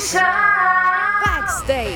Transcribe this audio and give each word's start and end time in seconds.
Backstage. 0.00 1.90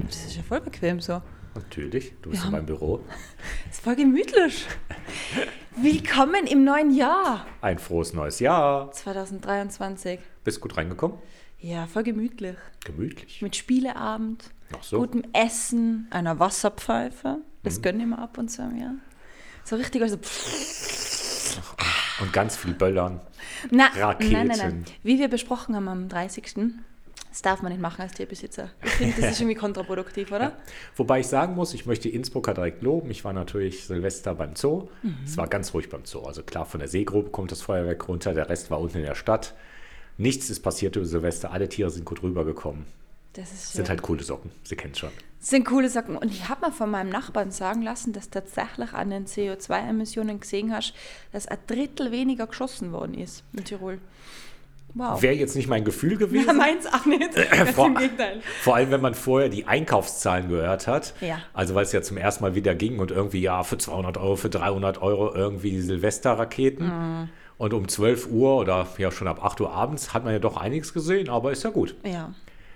Das 0.00 0.16
ist 0.26 0.36
ja 0.36 0.42
voll 0.42 0.60
bequem 0.60 1.00
so. 1.00 1.22
Natürlich, 1.54 2.12
du 2.20 2.28
bist 2.28 2.42
Ja. 2.42 2.48
in 2.48 2.52
meinem 2.52 2.66
Büro. 2.66 3.02
Das 3.64 3.76
ist 3.78 3.84
voll 3.84 3.96
gemütlich. 3.96 4.66
Willkommen 5.76 6.46
im 6.46 6.62
neuen 6.62 6.94
Jahr 6.94 7.46
Ein 7.62 7.78
frohes 7.78 8.12
neues 8.12 8.38
Jahr. 8.38 8.92
2023. 8.92 10.20
Bist 10.44 10.60
gut 10.60 10.76
reingekommen? 10.76 11.16
Ja, 11.58 11.86
voll 11.86 12.02
gemütlich. 12.02 12.56
Gemütlich. 12.84 13.40
Mit 13.40 13.56
Spieleabend, 13.56 14.50
Ach 14.78 14.82
so. 14.82 14.98
gutem 14.98 15.22
Essen, 15.32 16.06
einer 16.10 16.38
Wasserpfeife. 16.38 17.38
Das 17.62 17.80
gönne 17.80 18.02
ich 18.02 18.08
mir 18.10 18.18
ab 18.18 18.36
und 18.36 18.50
zu 18.50 18.60
im 18.60 18.76
Jahr. 18.76 18.94
So 19.64 19.76
richtig, 19.76 20.02
also. 20.02 20.18
Und 22.20 22.32
ganz 22.32 22.56
viel 22.56 22.74
Böllern. 22.74 23.20
Na, 23.70 23.88
Raketen. 23.96 24.32
nein, 24.32 24.46
nein, 24.48 24.58
nein. 24.58 24.84
Wie 25.02 25.18
wir 25.18 25.28
besprochen 25.28 25.74
haben 25.74 25.88
am 25.88 26.08
30. 26.08 26.54
Das 27.30 27.42
darf 27.42 27.62
man 27.62 27.72
nicht 27.72 27.80
machen 27.80 28.02
als 28.02 28.12
Tierbesitzer. 28.12 28.70
Ich 28.84 28.90
finde, 28.92 29.20
das 29.20 29.32
ist 29.32 29.40
irgendwie 29.40 29.56
kontraproduktiv, 29.60 30.30
oder? 30.30 30.52
Wobei 30.94 31.18
ich 31.18 31.26
sagen 31.26 31.56
muss, 31.56 31.74
ich 31.74 31.84
möchte 31.84 32.08
Innsbrucker 32.08 32.54
direkt 32.54 32.82
loben. 32.82 33.10
Ich 33.10 33.24
war 33.24 33.32
natürlich 33.32 33.86
Silvester 33.86 34.36
beim 34.36 34.54
Zoo. 34.54 34.88
Mhm. 35.02 35.16
Es 35.24 35.36
war 35.36 35.48
ganz 35.48 35.74
ruhig 35.74 35.88
beim 35.88 36.04
Zoo. 36.04 36.20
Also 36.20 36.44
klar, 36.44 36.64
von 36.64 36.78
der 36.78 36.88
Seegrube 36.88 37.30
kommt 37.30 37.50
das 37.50 37.62
Feuerwerk 37.62 38.06
runter. 38.06 38.34
Der 38.34 38.48
Rest 38.48 38.70
war 38.70 38.80
unten 38.80 38.98
in 38.98 39.04
der 39.04 39.16
Stadt. 39.16 39.54
Nichts 40.16 40.48
ist 40.48 40.60
passiert 40.60 40.94
über 40.94 41.06
Silvester. 41.06 41.50
Alle 41.50 41.68
Tiere 41.68 41.90
sind 41.90 42.04
gut 42.04 42.22
rübergekommen. 42.22 42.84
Das 43.34 43.52
ist 43.52 43.72
Sind 43.72 43.86
schön. 43.86 43.88
halt 43.90 44.02
coole 44.02 44.22
Socken. 44.22 44.50
Sie 44.62 44.76
kennen 44.76 44.92
es 44.92 44.98
schon. 45.00 45.10
Sind 45.40 45.66
coole 45.66 45.88
Sachen. 45.90 46.16
Und 46.16 46.30
ich 46.30 46.48
habe 46.48 46.62
mal 46.62 46.72
von 46.72 46.90
meinem 46.90 47.10
Nachbarn 47.10 47.50
sagen 47.50 47.82
lassen, 47.82 48.12
dass 48.12 48.30
tatsächlich 48.30 48.92
an 48.94 49.10
den 49.10 49.26
CO2-Emissionen 49.26 50.40
gesehen 50.40 50.72
hast, 50.74 50.94
dass 51.32 51.46
ein 51.46 51.58
Drittel 51.66 52.12
weniger 52.12 52.46
geschossen 52.46 52.92
worden 52.92 53.14
ist 53.14 53.44
in 53.52 53.64
Tirol. 53.64 53.98
Wow. 54.94 55.20
Wäre 55.22 55.34
jetzt 55.34 55.56
nicht 55.56 55.68
mein 55.68 55.84
Gefühl 55.84 56.16
gewesen. 56.18 56.46
Ja, 56.46 56.52
meins 56.52 56.86
auch 56.86 57.04
nicht. 57.04 57.34
Vor, 57.74 57.86
im 57.88 57.96
Gegenteil. 57.96 58.40
vor 58.62 58.76
allem, 58.76 58.92
wenn 58.92 59.00
man 59.00 59.14
vorher 59.14 59.48
die 59.48 59.66
Einkaufszahlen 59.66 60.48
gehört 60.48 60.86
hat. 60.86 61.14
Ja. 61.20 61.38
Also, 61.52 61.74
weil 61.74 61.82
es 61.84 61.92
ja 61.92 62.00
zum 62.00 62.16
ersten 62.16 62.44
Mal 62.44 62.54
wieder 62.54 62.76
ging 62.76 63.00
und 63.00 63.10
irgendwie, 63.10 63.40
ja, 63.40 63.64
für 63.64 63.76
200 63.76 64.16
Euro, 64.18 64.36
für 64.36 64.50
300 64.50 65.02
Euro 65.02 65.34
irgendwie 65.34 65.72
die 65.72 65.82
Silvesterraketen. 65.82 66.86
Mhm. 66.86 67.28
Und 67.58 67.74
um 67.74 67.88
12 67.88 68.28
Uhr 68.30 68.56
oder 68.56 68.86
ja 68.98 69.10
schon 69.10 69.28
ab 69.28 69.44
8 69.44 69.60
Uhr 69.60 69.72
abends 69.72 70.14
hat 70.14 70.24
man 70.24 70.32
ja 70.32 70.38
doch 70.38 70.56
einiges 70.56 70.92
gesehen, 70.94 71.28
aber 71.28 71.52
ist 71.52 71.64
ja 71.64 71.70
gut. 71.70 71.94
Ja, 72.04 72.32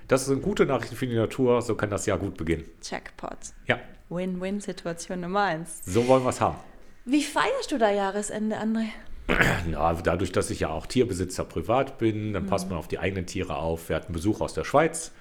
Das 0.09 0.25
sind 0.27 0.43
gute 0.43 0.65
Nachrichten 0.67 0.97
für 0.97 1.07
die 1.07 1.15
Natur, 1.17 1.61
so 1.63 1.75
kann 1.75 1.91
das 1.91 2.07
Jahr 2.07 2.19
gut 2.19 2.37
beginnen. 2.37 2.65
Jackpot. 2.83 3.37
Ja, 3.67 3.79
Win-Win-Situation 4.09 5.21
Nummer 5.21 5.43
eins. 5.43 5.81
so 5.85 6.07
wollen 6.09 6.23
wir 6.25 6.31
es 6.31 6.41
haben. 6.41 6.57
Wie 7.05 7.23
feierst 7.23 7.71
du 7.73 7.79
da 7.79 7.91
Jahresende, 7.91 8.57
André? 8.57 8.87
Na, 9.71 9.93
dadurch, 9.95 10.33
dass 10.33 10.51
ich 10.51 10.61
ja 10.61 10.71
auch 10.71 10.87
Tierbesitzer 10.87 11.45
privat 11.45 11.99
bin, 11.99 12.33
dann 12.33 12.45
Mhm. 12.45 12.49
passt 12.49 12.69
man 12.71 12.79
auf 12.79 12.89
die 12.89 12.99
eigenen 12.99 13.27
Tiere 13.27 13.57
auf. 13.57 13.89
Wir 13.91 13.97
hatten 13.97 14.13
Besuch 14.13 14.41
aus 14.41 14.55
der 14.55 14.65
Schweiz. 14.65 15.13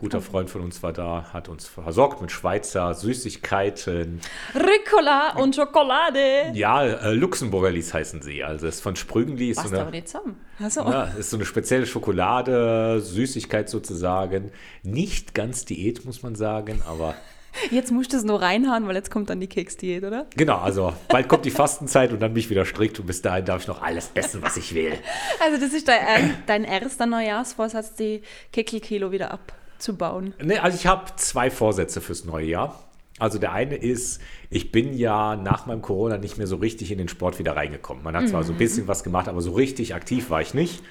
Guter. 0.00 0.20
Freund 0.22 0.48
von 0.48 0.62
uns 0.62 0.82
war 0.82 0.92
da, 0.92 1.26
hat 1.32 1.48
uns 1.48 1.68
versorgt 1.68 2.20
mit 2.20 2.32
Schweizer 2.32 2.94
Süßigkeiten. 2.94 4.20
Ricola 4.54 5.36
und 5.36 5.54
Schokolade. 5.54 6.52
Ja, 6.54 6.84
äh, 6.84 7.12
Luxemburgerlis 7.12 7.92
heißen 7.92 8.22
sie. 8.22 8.42
Also 8.42 8.66
es 8.66 8.76
ist 8.76 8.80
von 8.80 8.96
Sprüngli. 8.96 9.50
Ist 9.50 9.62
so 9.62 9.76
aber 9.76 9.90
nicht 9.90 10.08
zusammen. 10.08 10.40
Also, 10.58 10.80
ja, 10.82 11.04
ist 11.04 11.30
so 11.30 11.36
eine 11.36 11.44
spezielle 11.44 11.86
Schokolade, 11.86 13.00
Süßigkeit 13.00 13.68
sozusagen. 13.68 14.52
Nicht 14.82 15.34
ganz 15.34 15.64
Diät, 15.66 16.04
muss 16.04 16.22
man 16.22 16.34
sagen, 16.34 16.82
aber 16.88 17.14
Jetzt 17.70 17.90
musst 17.90 18.12
du 18.12 18.16
es 18.16 18.24
nur 18.24 18.40
reinhauen, 18.40 18.86
weil 18.86 18.94
jetzt 18.94 19.10
kommt 19.10 19.30
dann 19.30 19.40
die 19.40 19.48
Keksdiät, 19.48 20.04
oder? 20.04 20.26
genau, 20.36 20.58
also 20.58 20.94
bald 21.08 21.28
kommt 21.28 21.44
die 21.44 21.50
Fastenzeit 21.50 22.12
und 22.12 22.20
dann 22.20 22.32
bin 22.32 22.40
ich 22.40 22.50
wieder 22.50 22.64
strikt 22.64 23.00
und 23.00 23.06
bis 23.06 23.22
dahin 23.22 23.44
darf 23.44 23.62
ich 23.62 23.68
noch 23.68 23.82
alles 23.82 24.10
essen, 24.14 24.42
was 24.42 24.56
ich 24.56 24.74
will. 24.74 24.92
Also 25.40 25.60
das 25.60 25.72
ist 25.72 25.88
dein, 25.88 26.42
dein 26.46 26.64
erster 26.64 27.06
Neujahrsvorsatz, 27.06 27.94
die 27.94 28.22
Keckelkilo 28.52 29.10
wieder 29.10 29.32
abzubauen. 29.80 30.34
Ne, 30.42 30.62
also 30.62 30.76
ich 30.76 30.86
habe 30.86 31.10
zwei 31.16 31.50
Vorsätze 31.50 32.00
fürs 32.02 32.24
neue 32.26 32.46
Jahr. 32.46 32.84
Also 33.18 33.38
der 33.38 33.52
eine 33.52 33.76
ist, 33.76 34.20
ich 34.48 34.72
bin 34.72 34.94
ja 34.96 35.36
nach 35.36 35.66
meinem 35.66 35.82
Corona 35.82 36.16
nicht 36.16 36.38
mehr 36.38 36.46
so 36.46 36.56
richtig 36.56 36.90
in 36.90 36.98
den 36.98 37.08
Sport 37.08 37.38
wieder 37.38 37.56
reingekommen. 37.56 38.02
Man 38.02 38.16
hat 38.16 38.28
zwar 38.28 38.44
so 38.44 38.52
ein 38.52 38.58
bisschen 38.58 38.88
was 38.88 39.04
gemacht, 39.04 39.28
aber 39.28 39.42
so 39.42 39.52
richtig 39.52 39.94
aktiv 39.94 40.30
war 40.30 40.40
ich 40.40 40.54
nicht. 40.54 40.82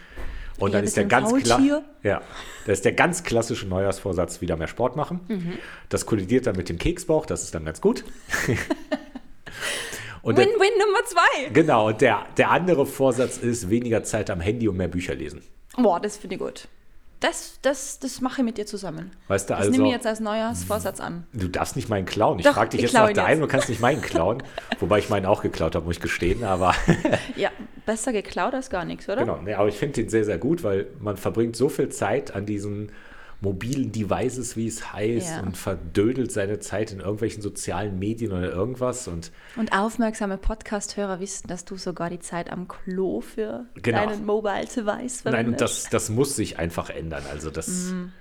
Und 0.60 0.74
dann 0.74 0.84
ist 0.84 0.98
der 0.98 1.06
ganz 1.06 1.34
klar, 1.42 1.62
ja, 2.04 2.22
das 2.66 2.80
ist 2.80 2.86
der 2.86 2.92
ganz 2.92 3.24
klassische 3.24 3.66
Neujahrsvorsatz, 3.68 4.42
wieder 4.42 4.58
mehr 4.58 4.68
Sport 4.68 4.96
machen. 4.96 5.22
Das 5.88 6.06
kollidiert 6.06 6.46
dann 6.46 6.56
mit 6.56 6.70
dem 6.70 6.78
Keksbauch, 6.78 7.26
das 7.26 7.44
ist 7.44 7.56
dann 7.56 7.66
ganz 7.66 7.82
gut. 7.82 8.04
Win-Win 10.22 10.46
Nummer 10.46 11.06
zwei. 11.06 11.50
genau, 11.52 11.88
und 11.88 12.02
der, 12.02 12.26
der 12.38 12.52
andere 12.52 12.86
Vorsatz 12.86 13.38
ist 13.38 13.70
weniger 13.70 14.04
Zeit 14.04 14.30
am 14.30 14.42
Handy 14.42 14.68
und 14.68 14.78
mehr 14.78 14.90
Bücher 14.90 15.16
lesen. 15.16 15.42
Boah, 15.78 16.00
das 16.00 16.18
finde 16.18 16.36
ich 16.36 16.42
gut. 16.42 16.68
Das, 17.20 17.60
das, 17.62 18.00
das 18.00 18.22
mache 18.22 18.42
ich 18.42 18.46
mit 18.46 18.58
dir 18.58 18.66
zusammen. 18.66 19.12
Weißt 19.28 19.50
du, 19.50 19.54
Das 19.54 19.60
also 19.66 19.72
nehme 19.72 19.88
ich 19.88 19.94
jetzt 19.94 20.08
als 20.08 20.22
Neujahrsvorsatz 20.22 21.02
an. 21.02 21.28
Du 21.34 21.50
darfst 21.50 21.76
nicht 21.76 21.90
meinen 21.90 22.06
klauen. 22.06 22.40
Ich 22.40 22.46
Doch, 22.46 22.54
frage 22.54 22.70
dich 22.70 22.80
ich 22.80 22.84
jetzt 22.84 22.94
nach 22.94 23.12
deinem, 23.12 23.42
du 23.42 23.48
kannst 23.48 23.68
nicht 23.68 23.82
meinen 23.82 24.02
klauen. 24.02 24.42
Wobei 24.80 25.00
ich 25.00 25.10
meinen 25.10 25.26
auch 25.26 25.42
geklaut 25.42 25.76
habe, 25.76 25.86
muss 25.86 25.98
ich 25.98 26.02
gestehen. 26.02 26.46
Aber 26.46 26.74
Ja, 27.36 27.52
besser 27.86 28.14
geklaut 28.14 28.54
als 28.54 28.70
gar 28.70 28.86
nichts, 28.86 29.08
oder? 29.10 29.18
genau, 29.18 29.40
nee, 29.44 29.54
aber 29.54 29.68
ich 29.68 29.76
finde 29.76 29.96
den 29.96 30.10
sehr, 30.10 30.24
sehr 30.24 30.38
gut, 30.38 30.64
weil 30.64 30.88
man 31.00 31.18
verbringt 31.18 31.56
so 31.58 31.68
viel 31.68 31.90
Zeit 31.90 32.34
an 32.36 32.46
diesen 32.46 32.92
mobilen 33.42 33.92
Devices, 33.92 34.58
wie 34.58 34.68
es 34.68 34.92
heißt, 34.94 35.30
Ja. 35.38 35.42
und 35.44 35.56
verdödelt 35.56 36.32
seine 36.32 36.60
Zeit 36.60 36.92
in 36.92 37.00
irgendwelchen 37.00 37.42
sozialen 37.42 37.98
Medien 37.98 38.32
oder 38.34 38.52
irgendwas. 38.52 39.08
Und 39.08 39.32
Und 39.56 39.72
aufmerksame 39.72 40.38
Podcast-Hörer 40.38 41.20
wissen, 41.20 41.48
dass 41.48 41.64
du 41.66 41.78
sogar 41.78 42.10
die 42.10 42.20
Zeit 42.20 42.52
am 42.52 42.68
Klo 42.68 43.22
für 43.22 43.66
Genau. 43.76 44.06
deinen 44.06 44.26
Mobile-Device 44.26 45.22
verwendest. 45.22 45.24
nein, 45.26 45.48
und 45.48 45.62
das, 45.62 45.90
das 45.90 46.10
muss 46.10 46.36
sich 46.36 46.60
einfach 46.60 46.90
ändern. 46.90 47.24
Also 47.32 47.50
das. 47.50 47.68
Mhm. 47.94 48.12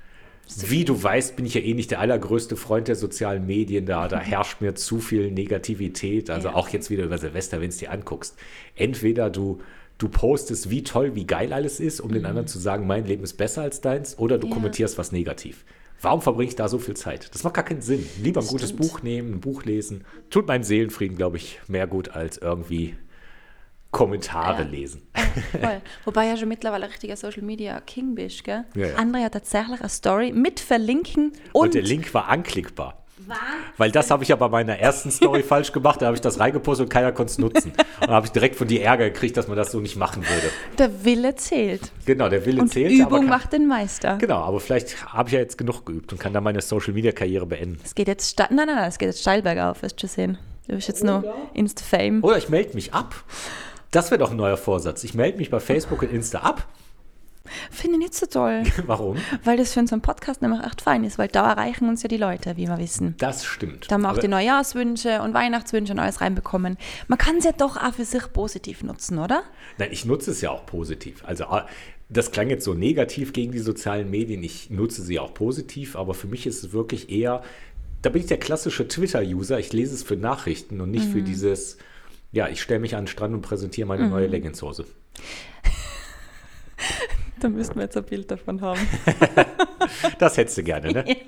Wie 0.67 0.87
du 0.87 1.03
weißt, 1.03 1.37
bin 1.37 1.45
ich 1.45 1.53
ja 1.53 1.61
eh 1.61 1.75
nicht 1.75 1.91
der 1.91 2.01
allergrößte 2.01 2.57
Freund 2.57 2.89
der 2.89 2.97
sozialen 2.97 3.45
Medien. 3.45 3.85
Da, 3.85 4.09
da 4.09 4.19
herrscht 4.19 4.63
mir 4.63 4.75
zu 4.75 4.99
viel 4.99 5.31
Negativität. 5.31 6.31
Also 6.31 6.49
Ja. 6.49 6.55
auch 6.55 6.71
jetzt 6.71 6.89
wieder 6.89 7.05
über 7.05 7.19
Silvester, 7.19 7.61
wenn 7.61 7.69
es 7.69 7.77
dir 7.77 7.91
anguckst. 7.91 8.39
Entweder 8.75 9.29
du, 9.29 9.61
du 9.99 10.09
postest, 10.09 10.71
wie 10.71 10.83
toll, 10.85 11.15
wie 11.15 11.27
geil 11.27 11.53
alles 11.53 11.81
ist, 11.81 12.01
um 12.01 12.13
den 12.13 12.25
anderen 12.27 12.47
zu 12.47 12.59
sagen, 12.59 12.87
mein 12.87 13.05
Leben 13.05 13.25
ist 13.25 13.35
besser 13.35 13.63
als 13.63 13.81
deins, 13.81 14.19
oder 14.19 14.39
du 14.39 14.47
Mhm. 14.47 14.51
Ja. 14.53 14.55
kommentierst 14.57 14.99
was 14.99 15.13
negativ. 15.13 15.65
Warum 16.01 16.23
verbringe 16.23 16.49
ich 16.49 16.55
da 16.57 16.69
so 16.69 16.79
viel 16.79 16.95
Zeit? 16.97 17.35
Das 17.35 17.43
macht 17.43 17.55
gar 17.55 17.65
keinen 17.65 17.81
Sinn. 17.83 18.07
Lieber 18.23 18.41
ein 18.41 18.47
gutes. 18.47 18.73
Buch 18.73 19.03
nehmen, 19.03 19.35
ein 19.35 19.41
Buch 19.41 19.65
lesen. 19.65 20.05
Tut 20.31 20.47
meinem 20.47 20.63
Seelenfrieden, 20.63 21.17
glaube 21.17 21.39
ich, 21.39 21.59
mehr 21.67 21.89
gut 21.89 22.11
als 22.11 22.39
irgendwie 22.39 22.95
Kommentare 23.91 24.63
Ja. 24.65 24.69
lesen. 24.69 25.03
Voll. 25.61 25.81
Wobei 26.05 26.27
ja 26.27 26.37
schon 26.37 26.49
mittlerweile 26.49 26.85
ein 26.85 26.91
richtiger 26.91 27.17
Social 27.17 27.43
Media 27.43 27.81
King 27.81 28.15
bist, 28.15 28.45
gell? 28.45 28.65
Ja, 28.77 28.89
ja. 28.89 28.97
André 28.97 29.25
hat 29.25 29.33
tatsächlich 29.33 29.81
eine 29.81 29.89
Story 29.89 30.31
mit 30.33 30.61
Verlinken 30.61 31.33
und, 31.53 31.63
Und 31.63 31.75
der 31.75 31.83
Link 31.83 32.13
war 32.13 32.29
anklickbar. 32.29 32.98
Weil 33.77 33.91
das 33.91 34.11
habe 34.11 34.23
ich 34.23 34.29
ja 34.31 34.37
bei 34.37 34.49
meiner 34.49 34.79
ersten 34.79 35.11
Story 35.11 35.43
falsch 35.43 35.73
gemacht. 35.73 36.01
Da 36.03 36.07
habe 36.07 36.15
ich 36.17 36.21
das 36.21 36.41
reingepostet 36.41 36.85
und 36.87 36.89
keiner 36.91 37.13
konnte 37.13 37.31
es 37.33 37.39
nutzen. 37.39 37.73
Und 38.01 38.09
da 38.09 38.15
habe 38.15 38.27
ich 38.27 38.33
direkt 38.33 38.57
von 38.57 38.69
dir 38.69 38.83
Ärger 38.83 39.11
gekriegt, 39.11 39.37
dass 39.37 39.49
man 39.49 39.57
das 39.57 39.73
so 39.73 39.81
nicht 39.81 39.97
machen 39.97 40.23
würde. 40.23 40.51
der 40.79 41.05
Wille 41.05 41.35
zählt. 41.35 41.91
Genau, 42.07 42.29
der 42.29 42.45
Wille 42.47 42.63
Und 42.63 42.73
zählt. 42.73 42.93
Übung 42.93 43.07
aber 43.07 43.19
kann, 43.19 43.27
macht 43.29 43.53
den 43.53 43.67
Meister. 43.67 44.17
Genau, 44.19 44.39
aber 44.39 44.61
vielleicht 44.61 45.13
habe 45.13 45.29
ich 45.29 45.35
ja 45.35 45.41
jetzt 45.41 45.59
genug 45.59 45.85
geübt 45.87 46.13
und 46.13 46.19
kann 46.19 46.33
dann 46.33 46.45
meine 46.45 46.61
Social-Media-Karriere 46.61 47.47
beenden. 47.47 47.81
Es 47.85 47.95
geht 47.95 48.09
jetzt 48.09 48.31
steil, 48.31 48.49
nein, 48.51 48.67
nein, 48.67 48.77
nein, 48.77 48.89
es 48.89 48.99
geht 48.99 49.09
jetzt 49.09 49.21
steil 49.21 49.43
bergauf, 49.43 49.83
wirst 49.83 49.97
du 50.03 50.07
schon 50.07 50.15
sehen. 50.15 50.39
Du 50.69 50.75
bist 50.75 50.89
jetzt 50.89 51.03
nur 51.03 51.25
Insta-Fame. 51.55 52.23
Oder 52.23 52.37
ich 52.39 52.49
melde 52.49 52.75
mich 52.75 52.93
ab. 52.93 53.15
Das 53.91 54.11
wäre 54.11 54.19
doch 54.19 54.31
ein 54.31 54.37
neuer 54.37 54.59
Vorsatz. 54.59 55.03
Ich 55.05 55.15
melde 55.15 55.39
mich 55.39 55.51
bei 55.51 55.61
Facebook 55.61 56.03
und 56.03 56.13
Insta 56.13 56.41
ab. 56.41 56.67
Finde 57.71 57.95
ich 57.97 57.99
nicht 58.05 58.15
so 58.15 58.27
toll, 58.27 58.63
Warum? 58.87 59.17
weil 59.45 59.57
das 59.57 59.73
für 59.75 59.81
unseren 59.81 60.01
Podcast 60.01 60.43
nämlich 60.43 60.63
echt 60.65 60.81
fein 60.81 61.05
ist, 61.05 61.19
weil 61.19 61.29
da 61.29 61.51
erreichen 61.51 61.89
uns 61.89 62.03
ja 62.03 62.09
die 62.09 62.17
Leute, 62.17 62.57
wie 62.57 62.67
wir 62.67 62.79
wissen. 62.79 63.15
Das 63.19 63.45
stimmt. 63.45 63.91
Da 63.91 63.95
haben 63.95 64.03
wir 64.03 64.09
auch 64.09 64.13
Aber- 64.13 64.21
die 64.21 64.29
Neujahrswünsche 64.29 65.23
und 65.23 65.35
Weihnachtswünsche 65.35 65.93
und 65.93 65.99
alles 65.99 66.21
reinbekommen. 66.21 66.77
Man 67.09 67.19
kann 67.19 67.37
es 67.39 67.45
ja 67.45 67.53
doch 67.53 67.77
auch 67.77 67.95
für 67.95 68.05
sich 68.05 68.33
positiv 68.33 68.83
nutzen, 68.83 69.19
oder? 69.19 69.43
Nein, 69.79 69.89
ich 69.93 70.05
nutze 70.05 70.31
es 70.31 70.41
ja 70.41 70.51
auch 70.51 70.67
positiv. 70.67 71.25
Also 71.25 71.45
ah, 71.45 71.67
das 72.09 72.31
klang 72.31 72.49
jetzt 72.51 72.65
so 72.65 72.75
negativ 72.75 73.33
gegen 73.33 73.53
die 73.53 73.59
sozialen 73.59 74.11
Medien. 74.11 74.43
Ich 74.43 74.71
nutze 74.71 75.03
sie 75.03 75.19
auch 75.19 75.35
positiv, 75.35 75.95
aber 75.97 76.15
für 76.15 76.27
mich 76.27 76.47
ist 76.47 76.65
es 76.65 76.73
wirklich 76.73 77.11
eher, 77.11 77.43
da 78.03 78.11
bin 78.11 78.23
ich 78.23 78.29
der 78.29 78.39
klassische 78.39 78.89
Twitter-User. 78.89 79.59
Ich 79.59 79.73
lese 79.73 79.95
es 79.95 80.03
für 80.03 80.17
Nachrichten 80.17 80.81
und 80.81 80.91
nicht 80.91 81.05
für 81.07 81.21
dieses, 81.21 81.77
ja, 82.33 82.49
ich 82.49 82.63
stelle 82.63 82.81
mich 82.81 82.95
an 82.97 83.03
den 83.05 83.09
Strand 83.09 83.35
und 83.35 83.43
präsentiere 83.43 83.87
meine 83.89 84.09
neue 84.09 84.27
Leggingshose. 84.27 84.85
Da 87.41 87.49
müssten 87.49 87.77
wir 87.77 87.85
jetzt 87.85 87.97
ein 87.97 88.05
Bild 88.05 88.31
davon 88.31 88.61
haben. 88.61 88.81
Das 90.19 90.37
hättest 90.37 90.59
du 90.59 90.63
gerne, 90.63 90.93
ne? 90.93 91.05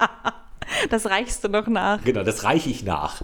Das 0.90 1.06
reichst 1.06 1.42
du 1.42 1.48
noch 1.48 1.66
nach. 1.66 2.02
Genau, 2.04 2.22
das 2.22 2.44
reiche 2.44 2.70
ich 2.70 2.84
nach. 2.84 3.22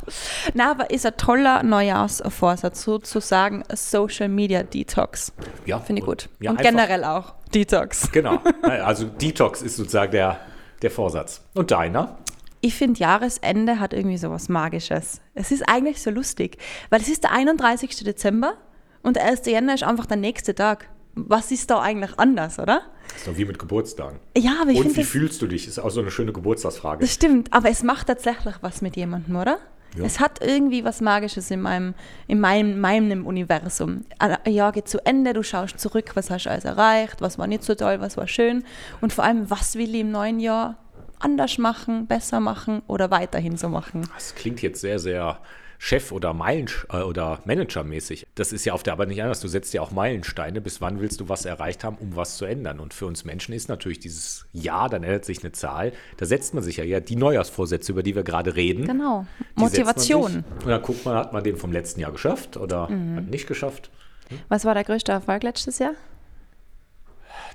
Na, 0.55 0.71
aber 0.73 0.91
ist 0.91 1.06
ein 1.06 1.17
toller 1.17 1.62
Neujahrsvorsatz, 1.62 2.83
sozusagen 2.83 3.62
Social 3.73 4.29
Media 4.29 4.62
Detox. 4.62 5.33
Ja, 5.65 5.79
Finde 5.79 6.00
ich 6.00 6.06
gut. 6.06 6.29
Ja, 6.41 6.50
und 6.50 6.61
generell 6.61 7.05
auch 7.05 7.35
Detox. 7.55 8.11
Genau. 8.11 8.41
Also 8.62 9.06
Detox 9.06 9.62
ist 9.62 9.77
sozusagen 9.77 10.11
der, 10.12 10.41
der 10.83 10.91
Vorsatz. 10.91 11.43
Und 11.55 11.71
deiner? 11.71 12.19
Ich 12.61 12.75
finde, 12.75 12.99
Jahresende 12.99 13.79
hat 13.79 13.93
irgendwie 13.93 14.19
so 14.19 14.31
was 14.31 14.49
Magisches. 14.49 15.21
Es 15.35 15.53
ist 15.53 15.69
eigentlich 15.69 16.03
so 16.03 16.11
lustig, 16.11 16.59
weil 16.91 17.00
es 17.00 17.09
ist 17.09 17.23
der 17.23 17.33
31. 17.33 17.97
Dezember 18.05 18.55
und 19.03 19.17
der 19.17 19.25
1. 19.25 19.47
Jänner 19.47 19.75
ist 19.75 19.85
einfach 19.85 20.06
der 20.06 20.17
nächste 20.17 20.55
Tag. 20.55 20.88
Was 21.16 21.50
ist 21.50 21.70
da 21.70 21.80
eigentlich 21.80 22.18
anders, 22.18 22.58
oder? 22.58 22.82
Das 23.08 23.16
ist 23.18 23.26
doch 23.26 23.36
wie 23.36 23.46
mit 23.46 23.58
Geburtstagen. 23.58 24.20
Ja, 24.36 24.58
aber 24.60 24.70
ich 24.70 24.78
Und 24.78 24.96
wie 24.96 25.04
fühlst 25.04 25.40
du 25.40 25.46
dich? 25.46 25.66
Ist 25.66 25.78
auch 25.78 25.90
so 25.90 26.00
eine 26.00 26.10
schöne 26.10 26.32
Geburtstagsfrage. 26.32 27.00
das 27.00 27.14
stimmt. 27.14 27.52
Aber 27.52 27.70
es 27.70 27.82
macht 27.82 28.06
tatsächlich 28.06 28.54
was 28.60 28.82
mit 28.82 28.96
jemandem, 28.96 29.36
oder? 29.36 29.58
Ja. 29.96 30.04
Es 30.04 30.20
hat 30.20 30.44
irgendwie 30.44 30.84
was 30.84 31.00
Magisches 31.00 31.50
in 31.50 31.62
meinem, 31.62 31.94
in 32.26 32.38
meinem, 32.38 32.78
meinem 32.80 33.26
Universum. 33.26 34.04
Ein 34.18 34.52
Jahr 34.52 34.72
geht 34.72 34.88
zu 34.88 35.04
Ende, 35.06 35.32
du 35.32 35.42
schaust 35.42 35.80
zurück, 35.80 36.10
was 36.14 36.28
hast 36.30 36.44
du 36.44 36.50
alles 36.50 36.66
erreicht, 36.66 37.22
was 37.22 37.38
war 37.38 37.46
nicht 37.46 37.62
so 37.62 37.74
toll, 37.74 37.98
was 38.00 38.18
war 38.18 38.28
schön. 38.28 38.64
Und 39.00 39.14
vor 39.14 39.24
allem, 39.24 39.48
was 39.48 39.76
will 39.76 39.94
ich 39.94 40.02
im 40.02 40.10
neuen 40.10 40.38
Jahr 40.38 40.76
anders 41.18 41.56
machen, 41.56 42.06
besser 42.06 42.40
machen 42.40 42.82
oder 42.88 43.10
weiterhin 43.10 43.56
so 43.56 43.70
machen. 43.70 44.06
Das 44.14 44.34
klingt 44.34 44.60
jetzt 44.60 44.82
sehr, 44.82 44.98
sehr 44.98 45.40
Chef- 45.78 46.12
oder 46.12 46.32
Meilen 46.32 46.69
äh, 46.90 46.99
oder 46.99 47.40
Managermäßig. 47.44 48.26
Das 48.34 48.52
ist 48.52 48.64
ja 48.64 48.73
auf 48.73 48.82
der 48.82 48.94
Arbeit 48.94 49.08
nicht 49.08 49.23
anders. 49.23 49.40
Du 49.40 49.49
setzt 49.49 49.73
ja 49.75 49.82
auch 49.82 49.90
Meilensteine. 49.90 50.61
Bis 50.61 50.81
wann 50.81 51.00
willst 51.00 51.20
du 51.20 51.28
was 51.28 51.44
erreicht 51.44 51.84
haben, 51.84 51.96
um 51.99 52.17
was 52.17 52.37
zu 52.37 52.44
ändern? 52.44 52.81
Und 52.81 52.94
für 52.94 53.06
uns 53.06 53.25
Menschen 53.25 53.55
ist 53.55 53.69
natürlich 53.69 53.99
dieses 54.00 54.46
Jahr, 54.52 54.88
dann 54.88 55.02
ändert 55.02 55.25
sich 55.25 55.43
eine 55.43 55.52
Zahl. 55.52 55.93
Da 56.17 56.26
setzt 56.26 56.55
man 56.55 56.62
sich 56.62 56.78
ja, 56.78 56.84
ja 56.84 57.00
die 57.00 57.17
Neujahrsvorsätze, 57.17 57.93
über 57.93 58.02
die 58.02 58.14
wir 58.14 58.23
gerade 58.23 58.56
reden. 58.56 58.87
Genau. 58.87 59.26
Motivation. 59.55 60.44
Und 60.62 60.67
dann 60.67 60.82
guckt 60.82 61.05
man, 61.05 61.17
hat 61.17 61.32
man 61.32 61.43
den 61.44 61.56
vom 61.56 61.73
letzten 61.73 62.00
Jahr 62.00 62.12
geschafft 62.12 62.56
oder 62.56 62.88
Mhm. 62.88 63.17
hat 63.17 63.26
nicht 63.26 63.46
geschafft. 63.46 63.90
Was 64.49 64.64
war 64.64 64.75
der 64.75 64.84
größte 64.84 65.12
Erfolg 65.12 65.43
letztes 65.43 65.78
Jahr? 65.78 65.93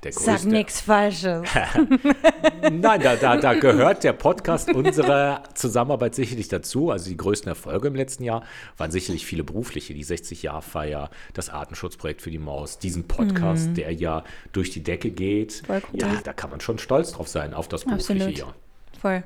Der 0.03 0.13
Sag 0.13 0.37
größte- 0.39 0.47
nichts 0.47 0.81
Falsches. 0.81 1.43
Nein, 2.71 3.01
da, 3.01 3.15
da, 3.15 3.37
da 3.37 3.53
gehört 3.53 4.03
der 4.03 4.13
Podcast 4.13 4.73
unserer 4.73 5.43
Zusammenarbeit 5.53 6.15
sicherlich 6.15 6.47
dazu. 6.47 6.89
Also 6.89 7.09
die 7.09 7.17
größten 7.17 7.49
Erfolge 7.49 7.87
im 7.87 7.95
letzten 7.95 8.23
Jahr 8.23 8.43
waren 8.77 8.89
sicherlich 8.89 9.25
viele 9.27 9.43
berufliche, 9.43 9.93
die 9.93 10.03
60-Jahr-Feier, 10.03 11.11
das 11.33 11.49
Artenschutzprojekt 11.49 12.21
für 12.23 12.31
die 12.31 12.39
Maus, 12.39 12.79
diesen 12.79 13.07
Podcast, 13.07 13.77
der 13.77 13.91
ja 13.93 14.23
durch 14.53 14.71
die 14.71 14.81
Decke 14.83 15.11
geht. 15.11 15.61
Mhm. 15.67 15.73
Cool. 15.93 15.99
Ja, 16.01 16.07
da 16.23 16.33
kann 16.33 16.49
man 16.49 16.61
schon 16.61 16.79
stolz 16.79 17.11
drauf 17.11 17.27
sein, 17.27 17.53
auf 17.53 17.67
das 17.67 17.85
berufliche 17.85 18.25
Absolut. 18.25 18.37
Jahr. 18.39 18.55
Voll. 19.01 19.23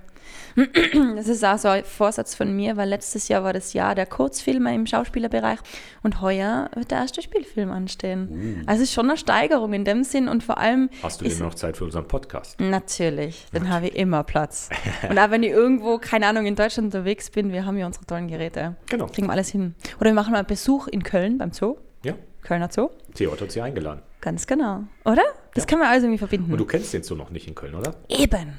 Das 1.15 1.27
ist 1.27 1.43
auch 1.43 1.57
so 1.57 1.67
ein 1.67 1.83
Vorsatz 1.83 2.33
von 2.33 2.55
mir, 2.55 2.77
weil 2.77 2.87
letztes 2.89 3.27
Jahr 3.27 3.43
war 3.43 3.51
das 3.53 3.73
Jahr 3.73 3.93
der 3.93 4.05
Kurzfilme 4.05 4.73
im 4.73 4.85
Schauspielerbereich 4.87 5.59
und 6.01 6.21
heuer 6.21 6.69
wird 6.75 6.91
der 6.91 6.99
erste 6.99 7.21
Spielfilm 7.21 7.71
anstehen. 7.71 8.63
Also 8.65 8.81
es 8.83 8.89
ist 8.89 8.93
schon 8.95 9.07
eine 9.09 9.17
Steigerung 9.17 9.73
in 9.73 9.83
dem 9.85 10.03
Sinn 10.03 10.27
und 10.29 10.43
vor 10.43 10.57
allem. 10.57 10.89
Hast 11.03 11.21
du 11.21 11.25
denn 11.25 11.37
noch 11.39 11.53
Zeit 11.55 11.77
für 11.77 11.83
unseren 11.83 12.07
Podcast? 12.07 12.59
Natürlich, 12.59 13.45
dann 13.53 13.69
habe 13.69 13.87
ich 13.87 13.95
immer 13.95 14.23
Platz. 14.23 14.69
Und 15.09 15.19
auch 15.19 15.29
wenn 15.29 15.43
ich 15.43 15.51
irgendwo, 15.51 15.97
keine 15.97 16.27
Ahnung, 16.27 16.45
in 16.45 16.55
Deutschland 16.55 16.85
unterwegs 16.93 17.29
bin, 17.29 17.51
wir 17.51 17.65
haben 17.65 17.77
ja 17.77 17.85
unsere 17.85 18.05
tollen 18.05 18.27
Geräte. 18.27 18.75
Genau. 18.89 19.07
Kriegen 19.07 19.27
wir 19.27 19.33
alles 19.33 19.49
hin. 19.49 19.75
Oder 19.99 20.09
wir 20.11 20.13
machen 20.15 20.31
mal 20.31 20.39
einen 20.39 20.47
Besuch 20.47 20.87
in 20.87 21.03
Köln 21.03 21.37
beim 21.37 21.51
Zoo, 21.51 21.77
Ja, 22.03 22.13
Kölner 22.41 22.69
Zoo. 22.71 22.89
Theo 23.13 23.31
hat 23.39 23.51
hier 23.51 23.63
eingeladen. 23.63 24.01
Ganz 24.21 24.47
genau. 24.47 24.83
Oder? 25.03 25.23
Das 25.53 25.63
Ja. 25.63 25.67
kann 25.67 25.79
man 25.79 25.89
also 25.89 26.05
irgendwie 26.07 26.17
verbinden. 26.19 26.51
Und 26.51 26.57
du 26.57 26.65
kennst 26.65 26.93
den 26.93 27.03
Zoo 27.03 27.15
noch 27.15 27.29
nicht 27.29 27.47
in 27.47 27.55
Köln, 27.55 27.75
oder? 27.75 27.93
Eben. 28.07 28.53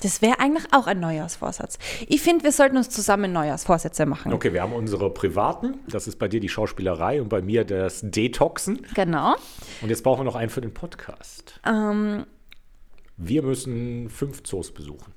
Das 0.00 0.22
wäre 0.22 0.38
eigentlich 0.38 0.64
auch 0.72 0.86
ein 0.86 1.00
Neujahrsvorsatz. 1.00 1.78
Ich 2.06 2.20
finde, 2.22 2.44
wir 2.44 2.52
sollten 2.52 2.76
uns 2.76 2.88
zusammen 2.88 3.32
Neujahrsvorsätze 3.32 4.06
machen. 4.06 4.32
Okay, 4.32 4.52
wir 4.52 4.62
haben 4.62 4.72
unsere 4.72 5.12
privaten. 5.12 5.80
Das 5.88 6.06
ist 6.06 6.18
bei 6.20 6.28
dir 6.28 6.38
die 6.38 6.48
Schauspielerei 6.48 7.20
und 7.20 7.28
bei 7.28 7.42
mir 7.42 7.64
das 7.64 8.00
Detoxen. 8.04 8.86
Genau. 8.94 9.34
Und 9.82 9.88
jetzt 9.90 10.04
brauchen 10.04 10.20
wir 10.20 10.24
noch 10.24 10.36
einen 10.36 10.50
für 10.50 10.60
den 10.60 10.72
Podcast. 10.72 11.60
Ähm, 11.66 12.26
Wir 13.16 13.42
müssen 13.42 14.08
fünf 14.08 14.44
Zoos 14.44 14.72
besuchen. 14.72 15.12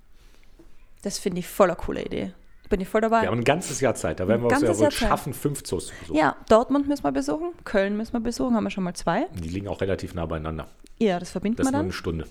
das 1.04 1.20
finde 1.20 1.40
ich 1.40 1.48
voller 1.48 1.76
coole 1.76 2.04
Idee. 2.04 2.34
Bin 2.70 2.80
ich 2.82 2.88
voll 2.88 3.02
dabei. 3.02 3.22
Wir 3.24 3.28
haben 3.30 3.38
ein 3.40 3.44
ganzes 3.44 3.82
Jahr 3.82 3.94
Zeit. 3.96 4.20
Da 4.22 4.28
werden 4.28 4.42
wir 4.44 4.52
es 4.56 4.62
ja 4.62 4.80
wohl 4.80 4.92
schaffen, 4.92 5.34
fünf 5.34 5.62
Zoos 5.64 5.88
zu 5.88 5.94
besuchen. 6.00 6.18
Ja, 6.18 6.38
Dortmund 6.50 6.88
müssen 6.88 7.04
wir 7.04 7.12
besuchen, 7.12 7.50
Köln 7.66 7.98
müssen 7.98 8.14
wir 8.14 8.22
besuchen, 8.22 8.56
haben 8.56 8.64
wir 8.64 8.70
schon 8.72 8.86
mal 8.86 8.94
zwei. 8.94 9.28
Die 9.36 9.50
liegen 9.50 9.68
auch 9.68 9.82
relativ 9.82 10.14
nah 10.16 10.26
beieinander. 10.26 10.68
Ja, 10.98 11.20
das 11.20 11.32
verbinden 11.32 11.58
Das 11.58 11.66
ist 11.68 11.72
wir 11.72 11.72
nur 11.74 11.80
dann. 11.80 11.86
eine 11.88 11.94
Stunde. 11.94 12.26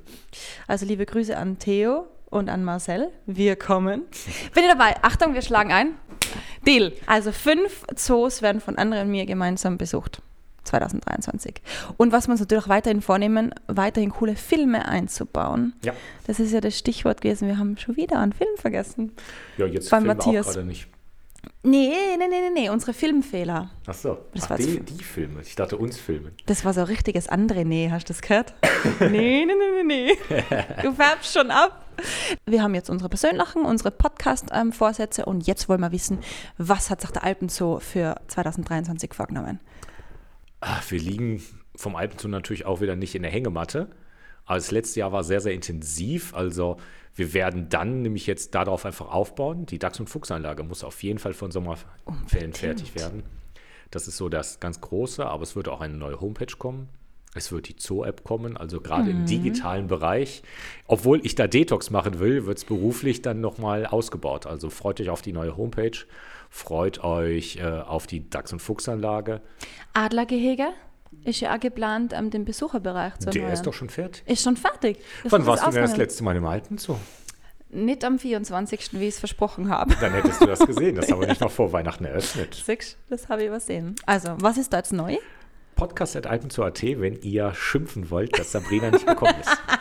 Also 0.67 0.87
liebe 0.87 1.05
Grüße 1.05 1.37
an 1.37 1.58
Theo 1.58 2.06
und 2.31 2.49
an 2.49 2.65
Marcel. 2.65 3.11
Wir 3.27 3.56
kommen. 3.56 4.03
Bin 4.55 4.65
ich 4.65 4.71
dabei? 4.71 4.94
Achtung, 5.03 5.35
wir 5.35 5.43
schlagen 5.43 5.73
ein. 5.73 5.94
Deal. 6.67 6.93
Also 7.06 7.32
fünf 7.32 7.85
Zoos 7.94 8.41
werden 8.43 8.61
von 8.61 8.77
anderen 8.79 9.05
und 9.06 9.11
mir 9.11 9.27
gemeinsam 9.27 9.77
besucht. 9.79 10.23
2023. 10.65 11.55
Und 11.97 12.12
was 12.12 12.29
wir 12.29 12.32
uns 12.32 12.41
natürlich 12.41 12.65
auch 12.65 12.69
weiterhin 12.69 13.00
vornehmen, 13.00 13.53
weiterhin 13.67 14.11
coole 14.11 14.37
Filme 14.37 14.87
einzubauen. 14.87 15.73
Ja, 15.82 15.94
Das 16.27 16.38
ist 16.38 16.53
ja 16.53 16.61
das 16.61 16.79
Stichwort 16.79 17.23
gewesen. 17.23 17.49
Wir 17.49 17.59
haben 17.59 17.77
schon 17.79 17.97
wieder 17.97 18.21
einen 18.21 18.32
Film 18.32 18.50
vergessen. 18.56 19.12
ja 19.56 19.67
jetzt 19.67 19.91
Beim 19.91 20.03
filmen 20.05 20.19
wir 20.19 20.25
Matthias. 20.27 20.49
auch 20.49 20.53
gerade 20.55 20.67
nicht. 20.67 20.87
Nee, 21.63 21.89
nee, 22.19 22.29
nee, 22.29 22.41
nee, 22.41 22.51
nee, 22.63 22.69
unsere 22.71 22.95
Filmfehler. 22.95 23.71
Ach 23.87 23.95
so, 23.95 24.19
Das 24.35 24.45
Ach, 24.45 24.51
war 24.51 24.57
die, 24.57 24.81
die 24.81 25.03
Filme. 25.05 25.43
Ich 25.43 25.55
dachte, 25.57 25.77
uns 25.77 25.99
filmen. 25.99 26.33
Das 26.47 26.65
war 26.65 26.73
so 26.73 26.81
ein 26.81 26.87
richtiges 26.87 27.29
andere 27.29 27.65
Nee, 27.65 27.91
hast 27.91 28.09
du 28.09 28.13
das 28.13 28.23
gehört? 28.23 28.55
nee, 29.01 29.45
nee, 29.45 29.47
nee, 29.47 29.83
nee, 29.85 29.85
nee. 29.85 30.35
Du 30.83 30.93
färbst 30.93 31.33
schon 31.33 31.51
ab. 31.51 31.87
Wir 32.47 32.63
haben 32.63 32.75
jetzt 32.75 32.89
unsere 32.89 33.11
persönlichen, 33.11 33.65
unsere 33.67 33.91
Podcast-Vorsätze 33.91 35.27
und 35.27 35.47
jetzt 35.47 35.69
wollen 35.69 35.81
wir 35.81 35.93
wissen, 35.93 36.21
was 36.57 36.89
hat 36.89 37.03
sich 37.03 37.11
der 37.11 37.25
Alpenzoo 37.25 37.79
für 37.81 38.17
2023 38.29 39.13
vorgenommen? 39.13 39.61
Ah, 40.61 40.81
Wir 40.89 40.99
liegen 41.01 41.43
vom 41.77 41.97
Alpenzoo 41.97 42.29
natürlich 42.29 42.65
auch 42.67 42.81
wieder 42.81 42.97
nicht 42.97 43.15
in 43.15 43.23
der 43.23 43.31
Hängematte. 43.31 43.91
Aber 44.50 44.56
das 44.56 44.73
letzte 44.73 44.99
Jahr 44.99 45.12
war 45.12 45.23
sehr, 45.23 45.41
sehr 45.41 45.52
intensiv. 45.55 46.35
Also 46.35 46.76
wir 47.14 47.35
werden 47.35 47.69
dann 47.69 48.02
nämlich 48.02 48.26
jetzt 48.26 48.52
darauf 48.56 48.85
einfach 48.85 49.08
aufbauen. 49.08 49.64
Die 49.64 49.79
Dachs- 49.79 50.00
und 50.00 50.11
Fuchsanlage 50.11 50.64
muss 50.64 50.82
auf 50.82 51.05
jeden 51.05 51.20
Fall 51.20 51.35
von 51.35 51.52
Sommerferien 51.52 52.52
fertig 52.52 52.97
werden. 52.97 53.23
Das 53.93 54.08
ist 54.08 54.17
so 54.17 54.29
das 54.29 54.58
ganz 54.58 54.81
Große, 54.81 55.25
aber 55.25 55.44
es 55.44 55.55
wird 55.55 55.69
auch 55.69 55.81
eine 55.81 55.94
neue 55.94 56.20
Homepage 56.20 56.52
kommen. 56.58 56.88
Es 57.32 57.52
wird 57.52 57.69
die 57.69 57.76
Zoo-App 57.79 58.25
kommen, 58.25 58.56
also 58.56 58.81
gerade 58.81 59.12
im 59.12 59.25
digitalen 59.25 59.87
Bereich. 59.87 60.43
Obwohl 60.88 61.25
ich 61.25 61.37
da 61.37 61.46
Detox 61.46 61.91
machen 61.91 62.19
will, 62.19 62.44
wird 62.44 62.58
es 62.58 62.64
beruflich 62.64 63.23
dann 63.23 63.41
nochmal 63.41 63.87
ausgebaut. 63.87 64.46
Also 64.46 64.69
freut 64.69 65.00
euch 65.00 65.11
auf 65.11 65.23
die 65.23 65.32
neue 65.32 65.56
Homepage, 65.56 65.96
freut 66.49 67.05
euch 67.05 67.58
äh, 67.58 67.67
auf 67.67 68.08
die 68.08 68.29
Dachs- 68.29 68.53
und 68.53 68.58
Fuchsanlage. 68.58 69.43
Adlergehege 69.93 70.70
ist 71.25 71.41
ja 71.41 71.55
auch 71.55 71.61
geplant, 71.61 72.12
ähm, 72.15 72.31
den 72.31 72.45
Besucherbereich 72.45 73.15
zu 73.19 73.27
Der 73.31 73.35
erneuern. 73.35 73.53
ist 73.53 73.67
doch 73.67 73.75
schon 73.75 73.91
fertig. 73.91 74.23
Ist 74.27 74.43
schon 74.43 74.57
fertig. 74.57 74.99
Das 75.23 75.33
Wann 75.33 75.47
warst 75.47 75.67
du 75.67 75.71
denn 75.71 75.83
das 75.83 75.97
letzte 75.97 76.25
Mal 76.25 76.37
im 76.37 76.47
Alpenzoo? 76.47 76.97
Nicht 77.73 78.05
am 78.05 78.19
24., 78.19 78.91
wie 78.95 79.05
ich 79.05 79.15
es 79.15 79.19
versprochen 79.21 79.69
habe. 79.69 79.95
Dann 80.01 80.12
hättest 80.12 80.41
du 80.41 80.47
das 80.47 80.59
gesehen. 80.59 80.97
Das 80.97 81.11
haben 81.11 81.21
wir 81.21 81.29
nicht 81.29 81.41
noch 81.41 81.51
vor 81.53 81.73
Weihnachten 81.73 82.05
eröffnet. 82.05 82.62
Siehst 82.67 82.99
Das 83.09 83.29
habe 83.29 83.43
ich 83.43 83.49
übersehen. 83.49 83.95
Also, 84.07 84.35
was 84.41 84.57
ist 84.59 84.73
da 84.73 84.79
jetzt 84.79 84.93
neu? 84.93 85.19
Podcast.alpenzoo.at, 85.77 86.82
wenn 86.82 87.20
ihr 87.23 87.55
schimpfen 87.55 88.11
wollt, 88.11 88.39
dass 88.39 88.53
Sabrina 88.53 88.91
nicht 88.91 89.06
gekommen 89.06 89.34
ist. 89.41 89.51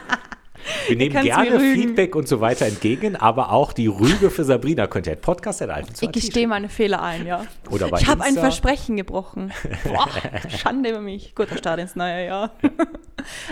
Wir 0.89 0.97
nehmen 0.97 1.23
gerne. 1.23 1.59
Feedback 1.59 2.15
und 2.15 2.27
so 2.27 2.41
weiter 2.41 2.65
entgegen, 2.65 3.15
aber 3.15 3.51
auch 3.51 3.73
die 3.73 3.87
Rüge 3.87 4.29
für 4.29 4.43
Sabrina 4.43 4.87
könnt 4.87 5.07
ihr 5.07 5.13
at 5.13 5.21
podcast.alpenzoo.at 5.21 6.15
Ich 6.15 6.23
gestehe 6.23 6.47
meine 6.47 6.69
Fehler 6.69 7.01
ein, 7.01 7.25
ja. 7.25 7.45
Oder 7.69 7.89
bei 7.89 7.99
ich 7.99 8.07
habe 8.07 8.23
ein. 8.23 8.33
Versprechen 8.33 8.95
gebrochen. 8.95 9.51
Boah, 9.83 10.07
Schande 10.49 10.91
über 10.91 11.01
mich. 11.01 11.35
Guter 11.35 11.57
Start 11.57 11.79
ins 11.79 11.95
neue 11.95 12.25
Jahr. 12.25 12.51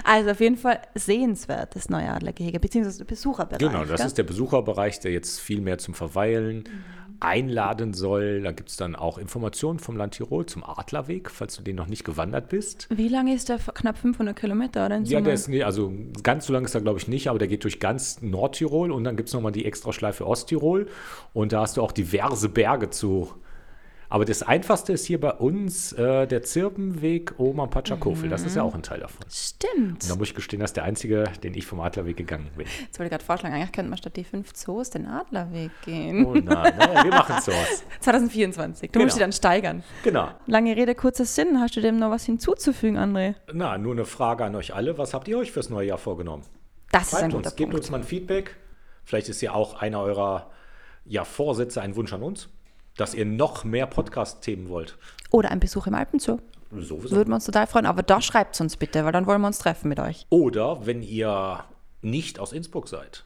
Also 0.06 0.32
auf 0.32 0.39
jeden 0.39 0.56
Fall 0.56 0.79
sehenswert, 0.96 1.75
das 1.75 1.89
neue 1.89 2.10
Adlergehege, 2.10 2.58
beziehungsweise 2.58 3.00
der 3.00 3.06
Besucherbereich. 3.06 3.60
Genau, 3.60 3.84
das 3.84 3.98
gell? 3.98 4.08
ist 4.08 4.17
der 4.17 4.24
Besucherbereich, 4.24 5.01
der 5.01 5.12
jetzt 5.12 5.41
viel 5.41 5.60
mehr 5.60 5.77
zum 5.77 5.94
Verweilen 5.94 6.60
Mhm. 6.60 6.98
Einladen 7.20 7.94
soll. 7.94 8.42
Da 8.42 8.52
gibt 8.52 8.70
es 8.70 8.78
dann 8.78 8.96
auch 8.96 9.18
Informationen 9.18 9.80
vom 9.80 9.98
Land 9.98 10.16
Tirol 10.16 10.46
zum 10.46 10.64
Adlerweg, 10.64 11.30
falls 11.30 11.56
du 11.56 11.64
den 11.64 11.76
noch 11.76 11.88
nicht 11.88 12.04
gewandert 12.04 12.50
bist. 12.50 12.88
Wie 12.90 13.08
lange 13.08 13.34
ist 13.34 13.50
der? 13.50 13.58
Knapp 13.58 13.98
500 13.98 14.36
Kilometer, 14.36 14.86
oder? 14.86 15.00
Ja, 15.00 15.22
der 15.22 15.34
ist, 15.34 15.50
also 15.50 15.94
ganz 16.24 16.46
so 16.46 16.54
lang 16.54 16.66
ist 16.66 16.76
er, 16.76 16.82
glaube 16.82 17.00
ich, 17.00 17.08
nicht, 17.08 17.28
aber 17.30 17.40
der 17.40 17.48
geht 17.48 17.64
durch 17.64 17.80
ganz 17.80 18.22
Nordtirol 18.22 18.92
und 18.92 19.04
dann 19.04 19.16
gibt 19.16 19.30
es 19.30 19.34
nochmal 19.34 19.52
die 19.52 19.66
Extraschleife 19.66 20.26
Osttirol 20.26 20.88
und 21.34 21.52
da 21.52 21.62
hast 21.62 21.78
du 21.78 21.82
auch 21.82 21.92
diverse 21.92 22.50
Berge 22.50 22.90
zu. 22.90 23.32
Aber 24.10 24.24
das 24.24 24.42
Einfachste 24.42 24.94
ist 24.94 25.06
hier 25.06 25.20
bei 25.20 25.32
uns 25.34 25.92
äh, 25.94 26.28
der 26.28 26.42
Zirbenweg 26.44 27.34
Oma 27.38 27.68
Patschakofel. 27.68 28.30
Das 28.30 28.44
ist 28.44 28.54
Mhm. 28.54 28.58
ja 28.58 28.64
auch 28.64 28.74
ein 28.74 28.82
Teil 28.84 29.02
davon. 29.02 29.26
Stimmt. 29.30 30.04
Und 30.04 30.10
da 30.10 30.16
muss 30.16 30.30
ich 30.30 30.36
gestehen, 30.36 30.62
das 30.62 30.70
ist 30.70 30.78
der 30.78 30.86
einzige, 30.86 31.26
den 31.44 31.54
ich 31.54 31.66
vom 31.66 31.82
Adlerweg 31.82 32.16
gegangen 32.16 32.50
bin. 32.56 32.68
Jetzt 32.82 32.98
wollte 33.00 33.06
ich 33.08 33.10
gerade 33.12 33.24
vorschlagen, 33.26 33.56
eigentlich 33.56 33.72
könnte 33.74 33.90
man 33.90 33.98
statt 33.98 34.16
die 34.16 34.24
fünf 34.24 34.54
Zoos 34.54 34.90
den 34.92 35.08
Adlerweg 35.08 35.72
gehen. 35.84 36.26
Oh 36.26 36.34
nein, 36.36 36.46
naja, 36.78 37.04
wir 37.04 37.12
machen 37.12 37.42
sowas. 37.42 37.84
2024. 38.00 38.90
Du 38.90 38.94
Genau. 38.94 39.06
musst 39.06 39.18
dich 39.18 39.22
dann 39.24 39.34
steigern. 39.34 39.84
Genau. 40.04 40.30
Lange 40.46 40.76
Rede, 40.76 40.96
kurzer 40.96 41.26
Sinn. 41.26 41.60
Hast 41.60 41.76
du 41.76 41.82
dem 41.82 42.00
noch 42.00 42.10
was 42.12 42.24
hinzuzufügen, 42.26 42.98
André? 42.98 43.36
Na, 43.54 43.78
nur 43.78 43.92
eine 43.94 44.06
Frage 44.06 44.46
an 44.46 44.56
euch 44.56 44.74
alle. 44.74 44.98
Was 44.98 45.14
habt 45.14 45.28
ihr 45.28 45.38
euch 45.38 45.52
fürs 45.52 45.70
neue 45.70 45.88
Jahr 45.88 45.98
vorgenommen? 45.98 46.44
Das 46.92 47.08
ist 47.08 47.14
ein 47.16 47.20
Schreibt 47.20 47.34
guter 47.34 47.48
uns, 47.50 47.56
gebt 47.58 47.70
Punkt. 47.72 47.84
uns 47.84 47.92
mal 47.92 47.98
ein 47.98 48.04
Feedback. 48.06 48.56
Vielleicht 49.04 49.28
ist 49.28 49.42
ja 49.42 49.52
auch 49.52 49.82
einer 49.82 50.00
eurer 50.02 50.50
ja, 51.06 51.24
Vorsätze 51.26 51.82
ein 51.82 51.96
Wunsch 51.96 52.14
an 52.14 52.24
uns, 52.24 52.50
dass 52.98 53.13
ihr 53.13 53.25
noch 53.25 53.63
mehr 53.63 53.88
Podcast-Themen 53.88 54.70
wollt. 54.70 54.98
Oder 55.32 55.51
ein 55.51 55.60
Besuch 55.60 55.88
im 55.88 55.96
Alpenzoo. 55.96 56.39
Sowieso. 56.72 57.16
Würden 57.16 57.30
wir 57.30 57.36
uns 57.36 57.46
total 57.46 57.68
freuen. 57.68 57.86
Aber 57.86 58.04
da 58.04 58.22
schreibt 58.22 58.56
es 58.56 58.62
uns 58.62 58.75
bitte, 58.77 59.06
weil 59.06 59.12
dann 59.12 59.25
wollen 59.25 59.42
wir 59.42 59.48
uns 59.48 59.60
treffen 59.60 59.88
mit 59.88 60.00
euch. 60.00 60.25
Oder 60.30 60.86
wenn 60.86 61.01
ihr 61.01 61.63
nicht 62.01 62.39
aus 62.39 62.51
Innsbruck 62.51 62.89
seid 62.89 63.24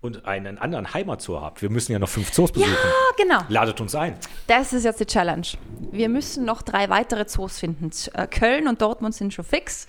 und 0.00 0.26
einen 0.26 0.58
anderen 0.58 0.94
Heimatzoo 0.94 1.40
habt, 1.40 1.62
wir 1.62 1.70
müssen 1.70 1.92
ja 1.92 1.98
noch 1.98 2.08
fünf 2.08 2.32
Zoos 2.32 2.52
besuchen. 2.52 2.72
Ah, 2.72 3.14
genau. 3.16 3.40
Ladet 3.48 3.80
uns 3.80 3.94
ein. 3.94 4.16
Das 4.46 4.72
ist 4.72 4.84
jetzt 4.84 5.00
die 5.00 5.06
Challenge. 5.06 5.46
Wir 5.90 6.08
müssen 6.08 6.44
noch 6.44 6.62
drei 6.62 6.88
weitere 6.88 7.26
Zoos 7.26 7.58
finden. 7.58 7.90
Äh, 8.14 8.26
Köln 8.26 8.68
und 8.68 8.80
Dortmund 8.80 9.14
sind 9.14 9.34
schon 9.34 9.44
fix. 9.44 9.86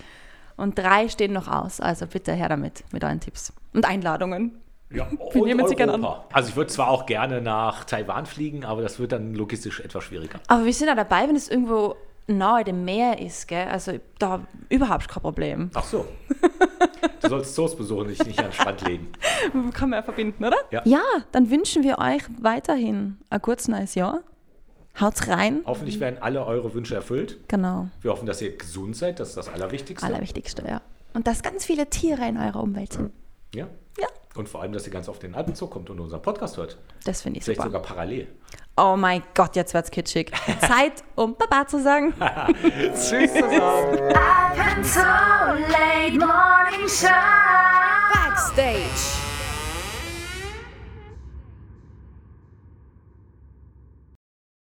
Und 0.56 0.78
drei 0.78 1.08
stehen 1.08 1.32
noch 1.32 1.48
aus. 1.48 1.80
Also 1.80 2.06
bitte 2.06 2.32
her 2.32 2.48
damit, 2.48 2.84
mit 2.92 3.02
euren 3.02 3.20
Tipps 3.20 3.52
und 3.72 3.84
Einladungen. 3.84 4.52
Ja, 4.94 5.08
Wir 5.10 5.42
und 5.42 5.48
nehmen 5.48 5.66
sie 5.66 5.74
gerne 5.74 5.94
an. 5.94 6.06
Also 6.32 6.50
ich 6.50 6.56
würde 6.56 6.70
zwar 6.70 6.88
auch 6.88 7.06
gerne 7.06 7.40
nach 7.40 7.84
Taiwan 7.84 8.26
fliegen, 8.26 8.64
aber 8.64 8.82
das 8.82 8.98
wird 8.98 9.12
dann 9.12 9.34
logistisch 9.34 9.80
etwas 9.80 10.04
schwieriger. 10.04 10.38
Aber 10.46 10.64
wir 10.64 10.72
sind 10.72 10.88
ja 10.88 10.94
dabei, 10.94 11.28
wenn 11.28 11.36
es 11.36 11.48
irgendwo 11.48 11.96
nahe 12.26 12.64
dem 12.64 12.84
Meer 12.84 13.20
ist, 13.20 13.48
gell? 13.48 13.68
Also 13.68 13.98
da 14.18 14.46
überhaupt 14.68 15.08
kein 15.08 15.22
Problem. 15.22 15.70
Ach 15.74 15.84
so. 15.84 16.06
Du 17.20 17.28
sollst 17.28 17.54
Zoos 17.54 17.76
besuchen, 17.76 18.08
dich 18.08 18.24
nicht 18.24 18.38
an 18.38 18.46
den 18.46 18.52
Strand 18.52 18.80
legen. 18.82 19.08
Kann 19.72 19.90
man 19.90 19.98
ja 19.98 20.02
verbinden, 20.02 20.44
oder? 20.44 20.56
Ja. 20.70 20.82
ja, 20.84 21.02
dann 21.32 21.50
wünschen 21.50 21.82
wir 21.82 21.98
euch 21.98 22.22
weiterhin 22.40 23.18
ein 23.30 23.40
kurz 23.42 23.68
neues 23.68 23.94
Jahr. 23.94 24.20
Haut's 25.00 25.26
rein. 25.28 25.62
Hoffentlich 25.66 25.98
werden 26.00 26.18
alle 26.20 26.44
eure 26.46 26.72
Wünsche 26.72 26.94
erfüllt. 26.94 27.38
Genau. 27.48 27.88
Wir 28.00 28.12
hoffen, 28.12 28.26
dass 28.26 28.40
ihr 28.40 28.56
gesund 28.56 28.94
seid, 28.94 29.18
das 29.20 29.30
ist 29.30 29.36
das 29.36 29.48
Allerwichtigste. 29.48 30.06
Allerwichtigste, 30.06 30.64
ja. 30.68 30.82
Und 31.14 31.26
dass 31.26 31.42
ganz 31.42 31.64
viele 31.64 31.90
Tiere 31.90 32.26
in 32.28 32.36
eurer 32.36 32.62
Umwelt 32.62 32.92
sind. 32.92 33.10
Ja. 33.54 33.66
Ja, 33.98 34.08
Und 34.36 34.48
vor 34.48 34.62
allem, 34.62 34.72
dass 34.72 34.86
ihr 34.86 34.92
ganz 34.92 35.08
oft 35.08 35.22
den 35.22 35.34
Alpenzoo 35.34 35.66
kommt 35.68 35.90
und 35.90 36.00
unseren 36.00 36.22
Podcast 36.22 36.56
hört. 36.56 36.76
das 37.04 37.22
finde 37.22 37.38
ich 37.38 37.44
Vielleicht 37.44 37.60
super. 37.60 37.68
sogar 37.70 37.82
parallel. 37.82 38.28
Oh 38.76 38.96
mein 38.96 39.22
Gott, 39.34 39.54
jetzt 39.56 39.72
wird's 39.74 39.90
kitschig. 39.90 40.32
Zeit, 40.60 41.04
um 41.14 41.36
Baba 41.36 41.66
zu 41.66 41.80
sagen. 41.82 42.12
Tschüss 42.92 43.32
zusammen. 43.32 43.98
Until 44.76 45.64
late 45.70 46.18
morning 46.18 46.88
show. 46.88 47.08
Backstage. 48.12 49.23